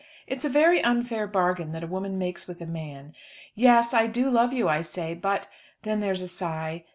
[0.25, 3.13] It's a very unfair bargain that a woman makes with a man.
[3.53, 5.47] "Yes; I do love you," I say, "but"
[5.83, 6.85] Then there's a sigh.